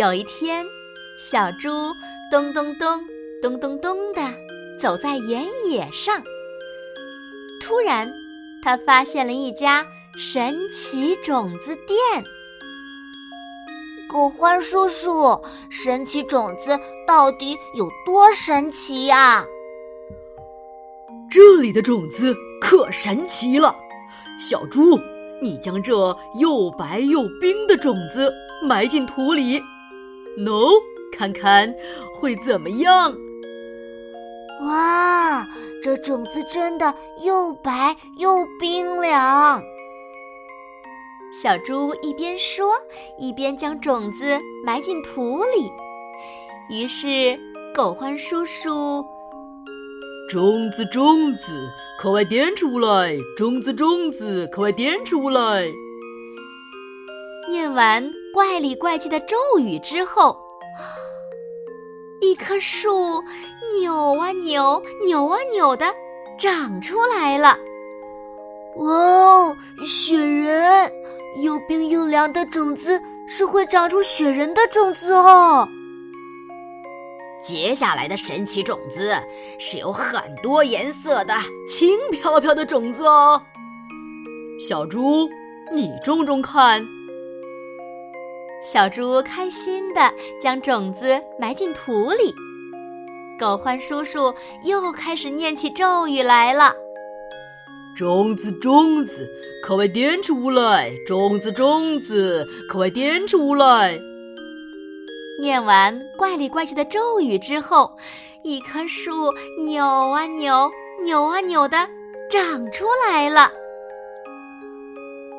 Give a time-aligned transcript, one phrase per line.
[0.00, 0.64] 有一天，
[1.18, 1.68] 小猪
[2.30, 3.04] 咚咚咚
[3.42, 4.22] 咚咚咚的
[4.78, 6.22] 走在原野上。
[7.60, 8.10] 突然，
[8.62, 9.84] 他发现了一家
[10.16, 12.24] 神奇种子店。
[14.08, 19.44] 狗欢叔叔，神奇种子到底有多神奇呀？
[21.30, 23.76] 这里的种子可神奇了，
[24.38, 24.98] 小猪，
[25.42, 29.60] 你将这又白又冰的种子埋进土里。
[30.38, 30.70] 喏，
[31.12, 31.74] 看看
[32.14, 33.14] 会怎么样？
[34.62, 35.46] 哇，
[35.82, 39.62] 这种子真的又白又冰凉。
[41.32, 42.74] 小猪一边说，
[43.16, 45.70] 一边将种子埋进土里。
[46.70, 47.38] 于是，
[47.74, 49.04] 狗獾叔叔
[50.28, 53.16] ：“种子，种子，快快点出来！
[53.36, 55.66] 种子，种子，快快点出来！”
[57.48, 58.19] 念完。
[58.32, 60.36] 怪里怪气的咒语之后，
[62.20, 63.22] 一棵树
[63.80, 65.86] 扭啊扭，扭啊扭的
[66.38, 67.58] 长出来了。
[68.76, 70.92] 哇哦，雪人！
[71.44, 75.68] 又冰又凉的种子是会长出雪人的种子哦。
[77.42, 79.12] 接下来的神奇种子
[79.58, 81.34] 是有很多颜色的
[81.68, 83.42] 轻飘飘的种子哦。
[84.60, 85.28] 小猪，
[85.72, 86.86] 你种种看。
[88.62, 92.34] 小猪开心地将种子埋进土里，
[93.38, 94.34] 狗獾叔叔
[94.64, 96.74] 又开始念起咒语来了
[97.96, 99.26] ：“种子，种子，
[99.66, 100.92] 快快点出来！
[101.06, 103.98] 种子，种子，快快点出来！”
[105.40, 107.90] 念完怪里怪气的咒语之后，
[108.42, 109.32] 一棵树
[109.64, 110.70] 扭啊扭，
[111.02, 111.78] 扭啊扭的
[112.30, 113.50] 长出来了。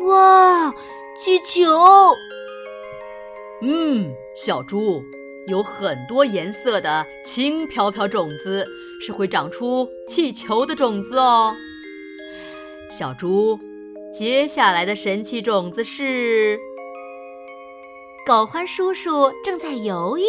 [0.00, 0.72] 哇，
[1.18, 1.70] 气球！
[3.64, 5.00] 嗯，小猪，
[5.46, 8.66] 有很多颜色的轻飘飘种子
[9.00, 11.54] 是会长出气球的种子哦。
[12.90, 13.56] 小猪，
[14.12, 16.58] 接下来的神奇种子是……
[18.26, 20.24] 狗欢叔叔正在犹豫，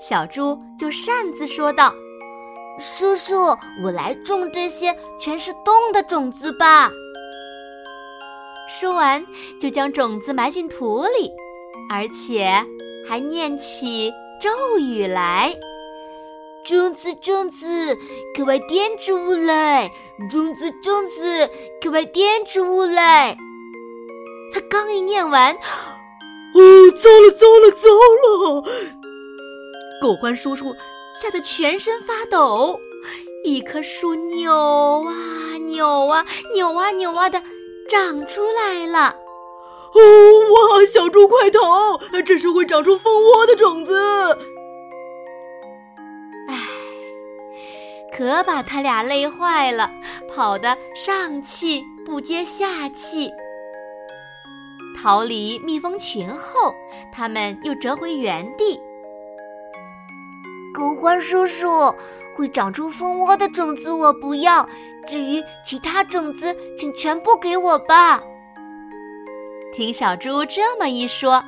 [0.00, 1.92] 小猪就擅自说道
[2.78, 3.34] ：“叔叔，
[3.82, 6.88] 我来种这些全是洞的种子吧。”
[8.70, 9.26] 说完，
[9.60, 11.32] 就将种子埋进土里。
[11.92, 12.48] 而且
[13.04, 15.56] 还念起咒语来
[16.64, 17.96] ：“种子，种子，
[18.36, 19.90] 快快点出来！
[20.30, 21.50] 种子，种子，
[21.82, 23.36] 快快点出来！”
[24.54, 26.60] 他刚一念完，哦，
[27.02, 27.88] 糟了，糟了，糟
[28.22, 28.62] 了！
[30.00, 30.72] 狗獾叔叔
[31.20, 32.78] 吓得全身发抖，
[33.42, 35.12] 一棵树扭啊
[35.66, 36.24] 扭啊
[36.54, 37.42] 扭啊扭啊的
[37.88, 39.16] 长出来了。
[39.94, 40.00] 哦
[40.52, 40.84] 哇！
[40.86, 41.98] 小猪快逃！
[42.24, 44.38] 这是会长出蜂窝的种子。
[46.48, 46.56] 唉，
[48.12, 49.90] 可把他俩累坏了，
[50.32, 53.30] 跑得上气不接下气。
[55.02, 56.74] 逃离蜜蜂群后，
[57.12, 58.80] 他们又折回原地。
[60.72, 61.94] 狗獾叔叔，
[62.36, 64.68] 会长出蜂窝的种子我不要，
[65.06, 68.22] 至于其他种子，请全部给我吧。
[69.72, 71.42] 听小猪这么一说，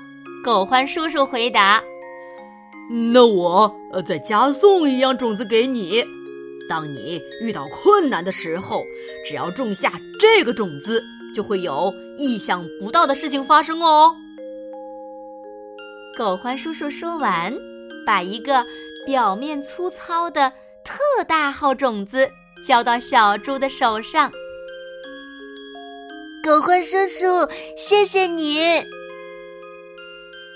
[0.44, 1.82] 狗欢叔叔回答
[3.12, 6.04] ：“那我呃再加送一样种子给你。
[6.68, 8.80] 当你遇到困难的时候，
[9.26, 11.02] 只要种下这个种子，
[11.34, 14.14] 就会有意想不到的事情发生哦。”
[16.16, 17.52] 狗欢叔叔说完，
[18.06, 18.64] 把一个
[19.04, 20.52] 表面粗糙的
[20.84, 22.30] 特大号种子
[22.64, 24.30] 交到小猪的手上。
[26.42, 28.84] 狗獾叔叔，谢谢你。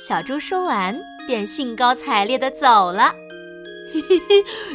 [0.01, 0.99] 小猪说完，
[1.29, 3.15] 便兴高采烈的走了。
[3.93, 4.19] 嘿嘿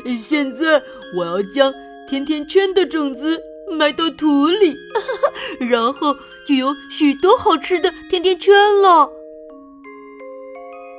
[0.06, 0.82] 嘿，现在
[1.14, 1.74] 我要将
[2.08, 3.44] 甜甜圈的种子
[3.78, 4.74] 埋到土里，
[5.60, 6.16] 然后
[6.48, 9.12] 就有许多好吃的甜甜圈了。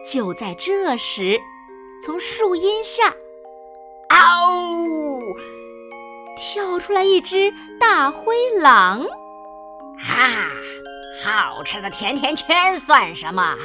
[0.06, 1.40] 就在这时，
[2.04, 3.08] 从树荫下，
[4.10, 5.18] 嗷！
[6.36, 7.50] 跳出来一只
[7.80, 9.06] 大灰狼。
[10.02, 10.28] 哈，
[11.24, 13.56] 好吃的甜甜圈算什么？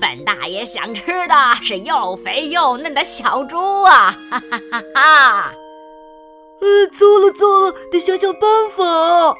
[0.00, 4.16] 本大爷想吃的是又肥又嫩的小猪啊！
[4.30, 5.52] 哈哈哈哈！
[6.60, 9.34] 呃，糟了糟了，得想想办法。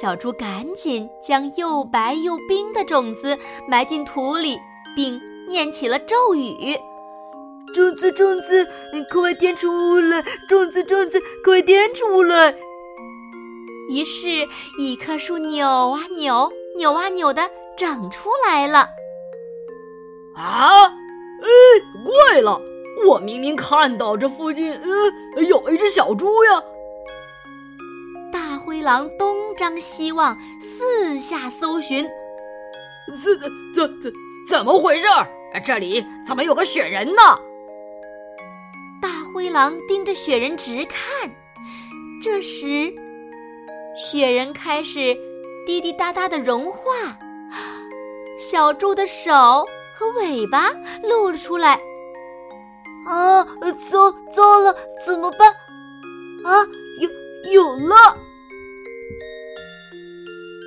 [0.00, 3.38] 小猪赶紧将又白又冰的种子
[3.68, 4.58] 埋进土里，
[4.96, 6.76] 并念起了咒语
[7.72, 10.22] ：“种子种子，你快点出来！
[10.48, 12.54] 种子种子，快点出来！”
[13.88, 14.48] 于是，
[14.78, 18.88] 一棵树扭啊扭，扭啊扭的长出来了。
[20.34, 20.84] 啊！
[20.84, 21.48] 哎，
[22.04, 22.60] 怪了，
[23.06, 24.72] 我明明看到这附近，
[25.36, 26.62] 呃，有一只小猪呀。
[28.32, 32.06] 大灰狼东张西望，四下搜寻。
[33.22, 34.12] 怎怎怎怎
[34.48, 35.06] 怎么回事？
[35.64, 37.22] 这里怎么有个雪人呢？
[39.00, 41.30] 大灰狼盯着雪人直看。
[42.22, 42.92] 这时，
[43.96, 45.16] 雪人开始
[45.66, 46.78] 滴滴答答的融化，
[48.38, 49.32] 小猪的手
[49.94, 50.70] 和尾巴
[51.02, 51.80] 露了出来。
[53.06, 53.42] 啊，
[53.88, 55.48] 糟糟了，怎么办？
[56.44, 56.66] 啊，
[57.00, 57.08] 有
[57.52, 57.94] 有了！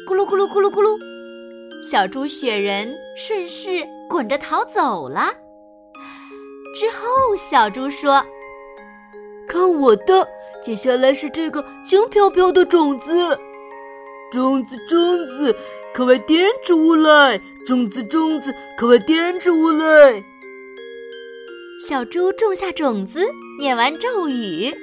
[0.08, 0.98] 咕噜咕噜咕噜咕噜，
[1.88, 5.31] 小猪雪人顺势滚着逃走了。
[6.76, 8.26] 之后，小猪说
[9.48, 10.28] ：“看我的！”
[10.62, 13.40] 接下来是这个轻飘飘的种子，
[14.32, 15.56] 种子种子，
[15.96, 17.40] 快点出来！
[17.66, 20.24] 种子种子，快点出来！
[21.88, 23.26] 小猪种下种子，
[23.60, 24.76] 念完咒语，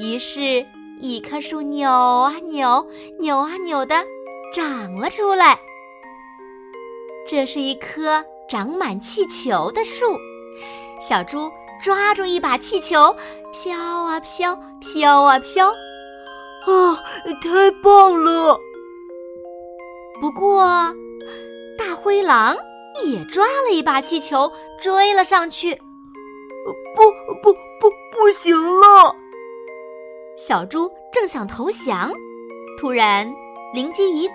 [0.00, 0.64] 于是，
[1.00, 2.86] 一棵树扭啊扭，
[3.18, 3.96] 扭啊扭的
[4.54, 5.58] 长了出来。
[7.28, 10.06] 这是一棵长满气球的树，
[11.06, 11.50] 小猪。
[11.86, 13.14] 抓住一把气球，
[13.52, 17.00] 飘啊飘，飘啊飘，啊，
[17.40, 18.58] 太棒了！
[20.20, 20.66] 不过，
[21.78, 22.56] 大灰狼
[23.04, 24.50] 也抓了一把气球，
[24.80, 25.76] 追了上去。
[26.96, 27.04] 不
[27.40, 29.14] 不不，不行了！
[30.36, 32.12] 小猪正想投降，
[32.80, 33.32] 突然
[33.72, 34.34] 灵机一动，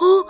[0.00, 0.24] 哦，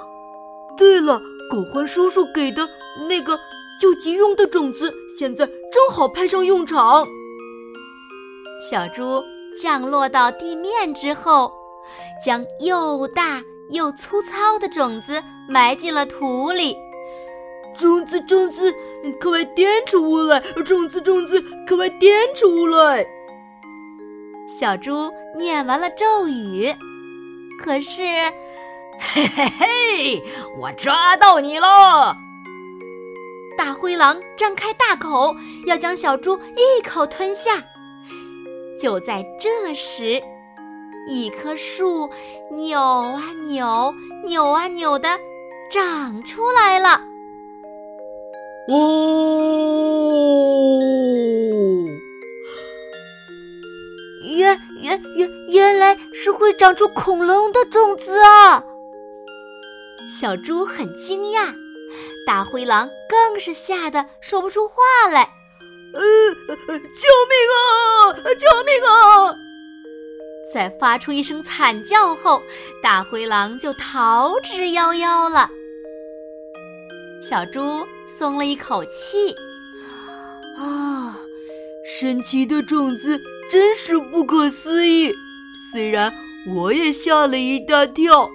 [0.76, 2.69] 对了，狗獾叔叔给的
[3.08, 3.38] 那个。
[3.81, 7.06] 救急用的种子现在正好派上用场。
[8.61, 9.23] 小猪
[9.61, 11.52] 降落到地面之后，
[12.25, 16.76] 将又大又粗糙的种子埋进了土里。
[17.78, 18.75] 种子，种子，
[19.20, 20.40] 快点出来！
[20.64, 21.38] 种子，种子，
[21.69, 23.06] 快点出来！
[24.49, 26.75] 小猪念完了咒语，
[27.62, 28.02] 可是，
[28.99, 30.22] 嘿嘿嘿，
[30.58, 32.17] 我抓到你了！
[33.56, 35.35] 大灰狼张开大口，
[35.67, 37.53] 要将小猪一口吞下。
[38.79, 40.23] 就在这时，
[41.08, 42.11] 一棵树
[42.50, 43.94] 扭啊扭，
[44.26, 45.19] 扭啊扭的
[45.73, 47.00] 长出来了。
[48.69, 48.76] 哦，
[54.37, 58.62] 原原原原来是会长出恐龙的种子啊！
[60.06, 61.55] 小猪很惊讶。
[62.26, 64.75] 大灰狼更是吓得说不出话
[65.11, 65.23] 来，
[65.93, 66.00] 呃，
[66.67, 68.12] 救命啊！
[68.14, 69.35] 救命啊！
[70.53, 72.43] 在发出一声惨叫后，
[72.82, 75.51] 大灰狼就逃之夭夭了。
[77.20, 79.34] 小猪松了一口气，
[80.58, 81.19] 啊，
[81.84, 83.20] 神奇的种子
[83.51, 85.13] 真是不可思议，
[85.72, 86.13] 虽然
[86.55, 88.31] 我也吓了一大跳，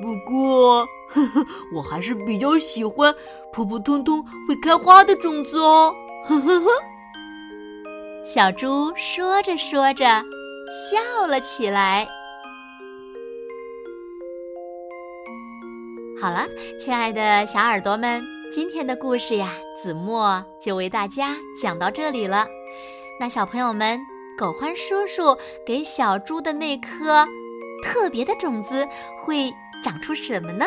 [0.00, 0.86] 不过。
[1.10, 3.14] 呵呵，我还是比较喜欢
[3.54, 5.94] 普普通通会开花的种子哦。
[6.26, 6.66] 呵呵呵，
[8.24, 10.04] 小猪说着说着
[10.90, 12.04] 笑了起来。
[16.20, 16.48] 好了，
[16.80, 18.20] 亲爱的小耳朵们，
[18.50, 22.48] 今天的故事呀，子墨就为大家讲到这里了。
[23.20, 24.00] 那小朋友们，
[24.36, 27.24] 狗欢叔叔给小猪的那颗
[27.84, 28.84] 特别的种子
[29.22, 30.66] 会长出什么呢？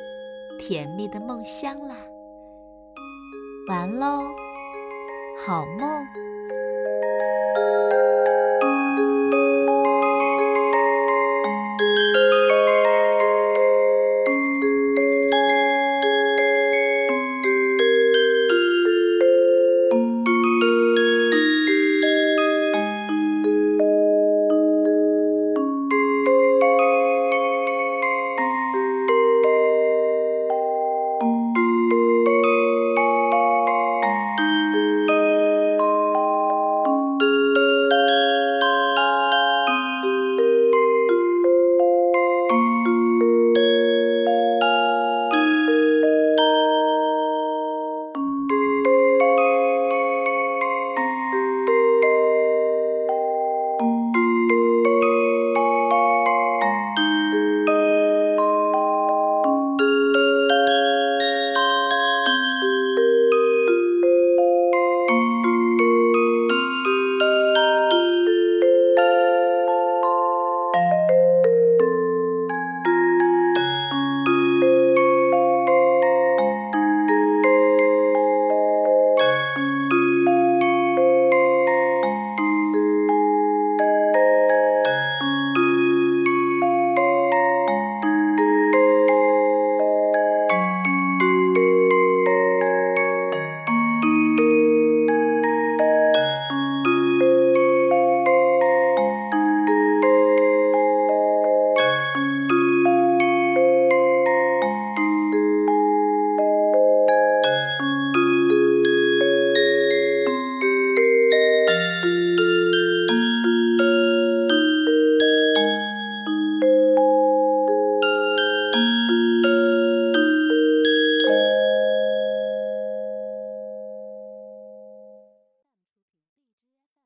[0.61, 1.95] 甜蜜的梦乡啦。
[3.67, 4.21] 完喽
[5.43, 6.30] 好梦。